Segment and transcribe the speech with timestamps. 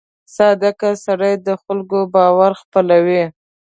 [0.37, 3.23] •صادق سړی د خلکو باور خپلوي.